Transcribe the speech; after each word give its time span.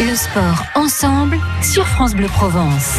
Le 0.00 0.14
sport 0.14 0.62
ensemble 0.74 1.36
sur 1.62 1.86
France 1.86 2.14
Bleu 2.14 2.26
Provence. 2.28 2.98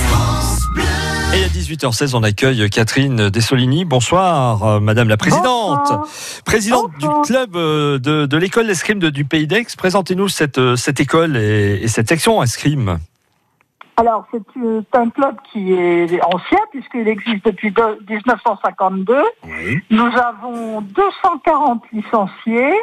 Et 1.33 1.43
à 1.43 1.47
18h16, 1.47 2.15
on 2.15 2.23
accueille 2.23 2.69
Catherine 2.69 3.29
Dessolini. 3.29 3.85
Bonsoir, 3.85 4.63
euh, 4.63 4.79
Madame 4.79 5.07
la 5.09 5.17
Présidente. 5.17 5.79
Bonsoir. 5.89 6.07
Présidente 6.45 6.91
Bonsoir. 6.99 7.21
du 7.21 7.27
club 7.27 7.55
euh, 7.55 7.99
de, 7.99 8.25
de 8.25 8.37
l'école 8.37 8.67
d'escrime 8.67 8.99
de- 8.99 9.09
du 9.09 9.25
Pays 9.25 9.47
d'Aix. 9.47 9.65
Présentez-nous 9.77 10.27
cette, 10.27 10.57
euh, 10.57 10.75
cette 10.75 10.99
école 10.99 11.37
et, 11.37 11.79
et 11.83 11.87
cette 11.87 12.09
section 12.09 12.41
escrime. 12.43 12.99
Alors, 13.97 14.25
c'est 14.31 14.41
euh, 14.63 14.81
un 14.93 15.09
club 15.09 15.35
qui 15.51 15.71
est 15.73 16.19
ancien, 16.23 16.59
puisqu'il 16.71 17.07
existe 17.07 17.45
depuis 17.45 17.71
de- 17.71 17.99
1952. 18.09 19.15
Oui. 19.45 19.79
Nous 19.91 20.09
avons 20.17 20.81
240 20.81 21.83
licenciés 21.93 22.73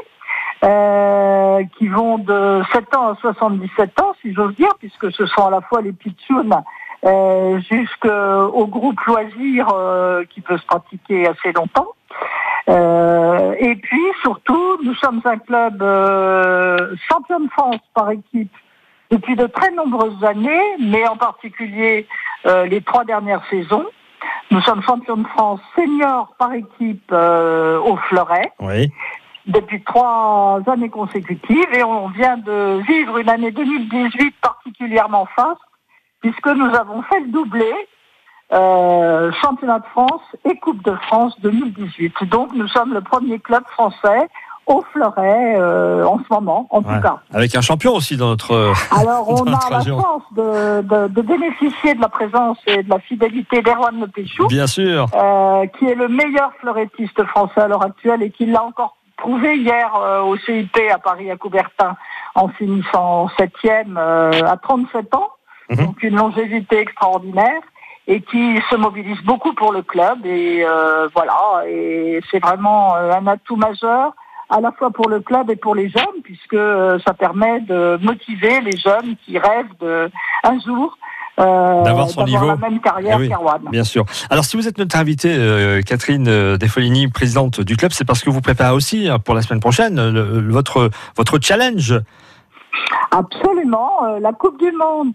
euh, 0.64 1.62
qui 1.78 1.88
vont 1.88 2.18
de 2.18 2.62
7 2.72 2.96
ans 2.96 3.08
à 3.08 3.16
77 3.20 4.00
ans, 4.00 4.14
si 4.22 4.32
j'ose 4.32 4.54
dire, 4.56 4.74
puisque 4.78 5.12
ce 5.12 5.26
sont 5.26 5.46
à 5.46 5.50
la 5.50 5.60
fois 5.60 5.82
les 5.82 5.92
pitchouns 5.92 6.62
euh, 7.04 7.60
jusqu'au 7.70 8.66
groupe 8.66 9.00
loisir 9.02 9.68
euh, 9.74 10.24
qui 10.30 10.40
peut 10.40 10.58
se 10.58 10.66
pratiquer 10.66 11.26
assez 11.28 11.52
longtemps. 11.52 11.88
Euh, 12.68 13.54
et 13.58 13.76
puis, 13.76 14.02
surtout, 14.22 14.78
nous 14.82 14.94
sommes 14.94 15.20
un 15.24 15.38
club 15.38 15.82
euh, 15.82 16.94
champion 17.10 17.40
de 17.40 17.48
France 17.50 17.80
par 17.94 18.10
équipe 18.10 18.52
depuis 19.10 19.36
de 19.36 19.46
très 19.46 19.70
nombreuses 19.70 20.24
années, 20.24 20.76
mais 20.80 21.06
en 21.06 21.16
particulier 21.16 22.06
euh, 22.46 22.66
les 22.66 22.80
trois 22.80 23.04
dernières 23.04 23.44
saisons. 23.50 23.86
Nous 24.50 24.60
sommes 24.62 24.82
champions 24.82 25.16
de 25.16 25.26
France 25.28 25.60
senior 25.74 26.34
par 26.38 26.52
équipe 26.54 27.10
euh, 27.12 27.78
au 27.80 27.96
Fleuret 27.96 28.52
Oui. 28.60 28.92
Depuis 29.46 29.82
trois 29.84 30.60
années 30.66 30.88
consécutives 30.88 31.72
et 31.72 31.82
on 31.84 32.08
vient 32.08 32.36
de 32.36 32.80
vivre 32.86 33.18
une 33.18 33.28
année 33.28 33.50
2018 33.52 34.34
particulièrement 34.42 35.26
faste 35.36 35.60
puisque 36.20 36.46
nous 36.48 36.74
avons 36.74 37.02
fait 37.02 37.20
le 37.20 37.28
doublé 37.28 37.72
euh, 38.52 39.30
championnat 39.42 39.80
de 39.80 39.86
France 39.86 40.22
et 40.44 40.56
Coupe 40.58 40.82
de 40.84 40.94
France 41.06 41.34
2018. 41.40 42.24
Donc 42.30 42.52
nous 42.54 42.68
sommes 42.68 42.92
le 42.94 43.00
premier 43.00 43.38
club 43.38 43.64
français 43.68 44.28
au 44.66 44.84
Fleuret 44.92 45.54
euh, 45.58 46.04
en 46.04 46.18
ce 46.18 46.24
moment, 46.30 46.66
en 46.70 46.78
Ouais. 46.82 46.96
tout 46.96 47.00
cas. 47.02 47.20
Avec 47.32 47.54
un 47.54 47.60
champion 47.60 47.92
aussi 47.94 48.16
dans 48.16 48.28
notre. 48.30 48.50
euh, 48.52 48.72
Alors, 49.00 49.28
on 49.28 49.46
a 49.46 49.70
la 49.70 49.80
chance 49.84 50.22
de, 50.32 50.82
de- 50.82 51.06
de 51.08 51.22
bénéficier 51.22 51.94
de 51.94 52.00
la 52.00 52.08
présence 52.08 52.58
et 52.66 52.82
de 52.82 52.90
la 52.90 52.98
fidélité 52.98 53.62
d'Erwan 53.62 53.94
Le 54.00 54.46
Bien 54.48 54.66
sûr. 54.66 55.06
euh, 55.14 55.66
qui 55.78 55.86
est 55.86 55.94
le 55.94 56.08
meilleur 56.08 56.50
fleurettiste 56.60 57.22
français 57.26 57.60
à 57.60 57.68
l'heure 57.68 57.84
actuelle 57.84 58.24
et 58.24 58.30
qui 58.30 58.46
l'a 58.46 58.64
encore 58.64 58.95
prouvé 59.16 59.56
hier 59.56 59.94
euh, 59.96 60.22
au 60.22 60.36
CIP 60.36 60.78
à 60.92 60.98
Paris 60.98 61.30
à 61.30 61.36
Coubertin 61.36 61.96
en 62.34 62.48
finissant 62.48 63.28
septième 63.38 63.96
euh, 63.98 64.30
à 64.44 64.56
37 64.56 65.14
ans, 65.14 65.30
Mhm. 65.68 65.76
donc 65.86 66.02
une 66.04 66.16
longévité 66.16 66.78
extraordinaire 66.78 67.60
et 68.06 68.20
qui 68.20 68.60
se 68.70 68.76
mobilise 68.76 69.20
beaucoup 69.22 69.52
pour 69.54 69.72
le 69.72 69.82
club 69.82 70.24
et 70.24 70.64
euh, 70.64 71.08
voilà 71.12 71.64
et 71.68 72.20
c'est 72.30 72.38
vraiment 72.38 72.94
euh, 72.94 73.10
un 73.10 73.26
atout 73.26 73.56
majeur 73.56 74.12
à 74.48 74.60
la 74.60 74.70
fois 74.70 74.90
pour 74.90 75.08
le 75.08 75.18
club 75.18 75.50
et 75.50 75.56
pour 75.56 75.74
les 75.74 75.88
jeunes 75.88 76.22
puisque 76.22 76.56
ça 77.04 77.14
permet 77.14 77.58
de 77.62 77.98
motiver 78.00 78.60
les 78.60 78.76
jeunes 78.76 79.16
qui 79.24 79.38
rêvent 79.40 79.76
de 79.80 80.08
un 80.44 80.60
jour 80.60 80.96
euh, 81.38 81.82
D'avoir 81.82 82.08
son 82.08 82.24
niveau. 82.24 82.46
la 82.46 82.56
même 82.56 82.80
carrière 82.80 83.18
Eh 83.20 83.26
oui. 83.26 83.32
Bien 83.70 83.84
sûr. 83.84 84.04
Alors, 84.30 84.44
si 84.44 84.56
vous 84.56 84.66
êtes 84.68 84.78
notre 84.78 84.96
invitée, 84.96 85.34
euh, 85.36 85.82
Catherine 85.82 86.26
euh, 86.28 86.56
Desfolini, 86.56 87.08
présidente 87.08 87.60
du 87.60 87.76
club, 87.76 87.92
c'est 87.92 88.04
parce 88.06 88.22
que 88.22 88.30
vous 88.30 88.40
préparez 88.40 88.72
aussi 88.74 89.08
hein, 89.08 89.18
pour 89.18 89.34
la 89.34 89.42
semaine 89.42 89.60
prochaine 89.60 89.96
le- 90.10 90.50
votre, 90.50 90.90
votre 91.16 91.38
challenge. 91.40 91.94
Absolument. 93.10 94.04
Euh, 94.04 94.20
la 94.20 94.32
Coupe 94.32 94.58
du 94.58 94.72
Monde 94.72 95.12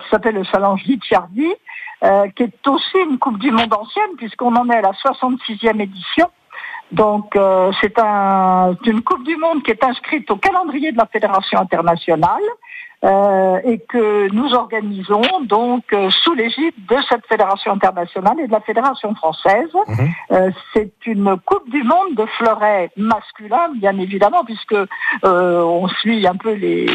qui 0.00 0.08
s'appelle 0.10 0.34
le 0.34 0.44
Challenge 0.44 0.82
Licciardi, 0.86 1.48
euh, 2.04 2.26
qui 2.36 2.44
est 2.44 2.68
aussi 2.68 2.98
une 3.08 3.18
Coupe 3.18 3.38
du 3.38 3.50
Monde 3.50 3.72
ancienne 3.72 4.16
puisqu'on 4.18 4.54
en 4.54 4.68
est 4.70 4.76
à 4.76 4.82
la 4.82 4.92
66e 4.92 5.80
édition. 5.80 6.28
Donc 6.92 7.34
euh, 7.36 7.72
c'est 7.80 7.98
un, 7.98 8.76
c'est 8.84 8.90
une 8.90 9.02
Coupe 9.02 9.24
du 9.24 9.36
Monde 9.36 9.62
qui 9.64 9.70
est 9.72 9.82
inscrite 9.84 10.30
au 10.30 10.36
calendrier 10.36 10.92
de 10.92 10.96
la 10.98 11.06
Fédération 11.06 11.58
internationale 11.60 12.42
euh, 13.04 13.60
et 13.62 13.78
que 13.78 14.32
nous 14.32 14.54
organisons 14.54 15.20
donc 15.42 15.84
euh, 15.92 16.08
sous 16.10 16.32
l'égide 16.34 16.74
de 16.88 16.96
cette 17.08 17.26
Fédération 17.26 17.72
internationale 17.72 18.40
et 18.40 18.46
de 18.46 18.52
la 18.52 18.60
Fédération 18.60 19.14
française. 19.14 19.68
Mhm. 19.86 20.08
Euh, 20.32 20.50
c'est 20.72 20.92
une 21.06 21.36
Coupe 21.44 21.68
du 21.68 21.82
Monde 21.82 22.14
de 22.14 22.24
fleuret 22.38 22.90
masculin, 22.96 23.68
bien 23.76 23.98
évidemment, 23.98 24.44
puisque 24.44 24.74
on 25.22 25.88
suit 25.88 26.26
un 26.26 26.36
peu 26.36 26.52
les, 26.54 26.86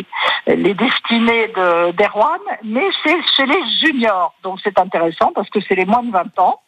les 0.48 0.74
destinées 0.74 1.48
de- 1.50 1.92
d'Erwan, 1.92 2.40
mais 2.64 2.88
c'est 3.04 3.22
chez 3.36 3.46
les 3.46 3.64
juniors. 3.86 4.34
Donc 4.44 4.60
c'est 4.64 4.80
intéressant 4.80 5.32
parce 5.36 5.50
que 5.50 5.60
c'est 5.62 5.76
les 5.76 5.86
moins 5.86 6.04
de 6.04 6.12
20 6.12 6.40
ans. 6.40 6.60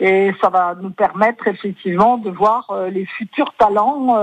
Et 0.00 0.32
ça 0.40 0.48
va 0.48 0.74
nous 0.80 0.90
permettre 0.90 1.46
effectivement 1.46 2.18
de 2.18 2.28
voir 2.28 2.66
les 2.90 3.06
futurs 3.06 3.54
talents 3.56 4.16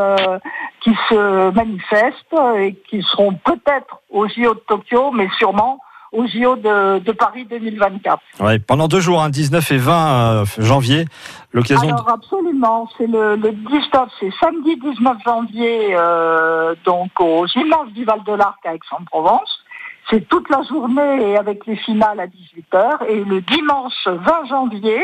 qui 0.81 0.93
se 1.07 1.49
manifestent 1.51 2.35
et 2.57 2.75
qui 2.89 3.01
seront 3.03 3.33
peut-être 3.35 4.00
aux 4.11 4.27
JO 4.27 4.53
de 4.53 4.61
Tokyo, 4.67 5.11
mais 5.11 5.27
sûrement 5.37 5.79
aux 6.11 6.27
JO 6.27 6.57
de, 6.57 6.99
de 6.99 7.11
Paris 7.13 7.45
2024. 7.49 8.19
Ouais, 8.41 8.59
pendant 8.59 8.87
deux 8.87 8.99
jours, 8.99 9.21
hein, 9.21 9.29
19 9.29 9.71
et 9.71 9.77
20 9.77 9.93
euh, 9.93 10.45
janvier, 10.57 11.05
l'occasion 11.53 11.87
de... 11.87 11.93
Alors 11.93 12.09
absolument, 12.09 12.89
c'est 12.97 13.07
le, 13.07 13.35
le 13.37 13.51
19, 13.51 14.09
c'est 14.19 14.31
samedi 14.39 14.75
19 14.75 15.17
janvier, 15.25 15.95
euh, 15.95 16.75
donc 16.85 17.11
au 17.19 17.47
gymnase 17.47 17.89
du 17.93 18.03
Val 18.03 18.23
de 18.25 18.33
l'Arc 18.33 18.59
à 18.65 18.73
Aix-en-Provence. 18.73 19.63
C'est 20.09 20.27
toute 20.27 20.49
la 20.49 20.63
journée 20.63 21.31
et 21.31 21.37
avec 21.37 21.65
les 21.65 21.77
finales 21.77 22.19
à 22.19 22.27
18h. 22.27 23.05
Et 23.07 23.23
le 23.23 23.39
dimanche 23.39 23.93
20 24.05 24.45
janvier, 24.49 24.99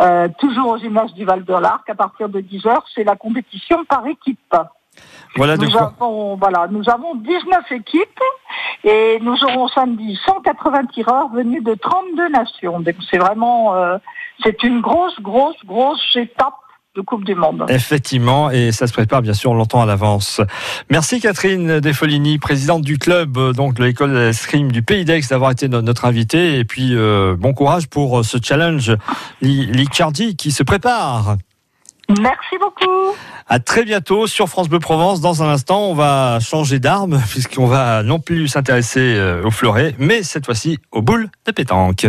euh, 0.00 0.28
toujours 0.38 0.68
au 0.68 0.78
gymnase 0.78 1.12
du 1.14 1.24
Val 1.24 1.44
de 1.44 1.54
l'Arc, 1.54 1.88
à 1.90 1.96
partir 1.96 2.28
de 2.28 2.40
10h, 2.40 2.82
c'est 2.94 3.02
la 3.02 3.16
compétition 3.16 3.84
par 3.86 4.06
équipe. 4.06 4.54
Voilà 5.36 5.56
de 5.56 5.64
Nous 5.64 5.70
quoi. 5.70 5.92
avons, 5.98 6.36
voilà, 6.36 6.66
nous 6.70 6.82
avons 6.88 7.14
19 7.16 7.72
équipes 7.72 8.20
et 8.84 9.18
nous 9.22 9.36
aurons 9.44 9.68
samedi 9.68 10.18
180 10.26 10.86
tireurs 10.86 11.28
venus 11.28 11.62
de 11.62 11.74
32 11.74 12.28
nations. 12.30 12.80
Donc 12.80 12.94
c'est 13.10 13.18
vraiment, 13.18 13.74
euh, 13.74 13.98
c'est 14.42 14.62
une 14.62 14.80
grosse, 14.80 15.20
grosse, 15.20 15.56
grosse 15.66 16.00
étape 16.16 16.54
de 16.94 17.02
Coupe 17.02 17.24
du 17.24 17.34
Monde. 17.34 17.66
Effectivement, 17.68 18.50
et 18.50 18.72
ça 18.72 18.86
se 18.86 18.92
prépare 18.94 19.20
bien 19.20 19.34
sûr 19.34 19.52
longtemps 19.52 19.82
à 19.82 19.86
l'avance. 19.86 20.40
Merci 20.88 21.20
Catherine 21.20 21.78
Desfolini, 21.80 22.38
présidente 22.38 22.80
du 22.80 22.96
club 22.96 23.36
euh, 23.36 23.52
donc 23.52 23.74
de 23.74 23.84
l'école 23.84 24.14
d'escrime 24.14 24.72
du 24.72 24.80
Pays 24.82 25.04
d'Aix, 25.04 25.20
d'avoir 25.28 25.50
été 25.50 25.68
no- 25.68 25.82
notre 25.82 26.06
invitée. 26.06 26.58
Et 26.58 26.64
puis 26.64 26.94
euh, 26.94 27.36
bon 27.38 27.52
courage 27.52 27.88
pour 27.88 28.24
ce 28.24 28.38
challenge 28.42 28.96
Li- 29.42 29.66
Licciardi 29.66 30.36
qui 30.36 30.50
se 30.52 30.62
prépare. 30.62 31.36
Merci 32.08 32.56
beaucoup. 32.60 33.16
À 33.48 33.58
très 33.58 33.84
bientôt 33.84 34.26
sur 34.26 34.48
France 34.48 34.68
Bleu 34.68 34.78
Provence. 34.78 35.20
Dans 35.20 35.42
un 35.42 35.48
instant, 35.48 35.86
on 35.90 35.94
va 35.94 36.38
changer 36.40 36.78
d'arme 36.78 37.20
puisqu'on 37.28 37.66
va 37.66 38.02
non 38.02 38.20
plus 38.20 38.48
s'intéresser 38.48 39.14
euh, 39.16 39.44
au 39.44 39.50
fleuret, 39.50 39.94
mais 39.98 40.22
cette 40.22 40.46
fois-ci 40.46 40.78
aux 40.92 41.02
boules 41.02 41.28
de 41.46 41.52
pétanque. 41.52 42.06